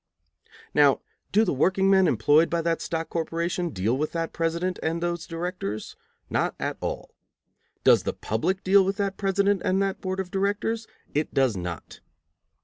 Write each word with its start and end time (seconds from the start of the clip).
Now, 0.73 1.01
do 1.31 1.45
the 1.45 1.53
workingmen 1.53 2.07
employed 2.07 2.49
by 2.49 2.63
that 2.63 2.81
stock 2.81 3.07
corporation 3.07 3.69
deal 3.69 3.95
with 3.95 4.13
that 4.13 4.33
president 4.33 4.79
and 4.81 4.99
those 4.99 5.27
directors? 5.27 5.95
Not 6.27 6.55
at 6.59 6.77
all. 6.81 7.13
Does 7.83 8.01
the 8.01 8.13
public 8.13 8.63
deal 8.63 8.83
with 8.83 8.97
that 8.97 9.15
president 9.15 9.61
and 9.63 9.79
that 9.83 10.01
board 10.01 10.19
of 10.19 10.31
directors? 10.31 10.87
It 11.13 11.35
does 11.35 11.55
not. 11.55 11.99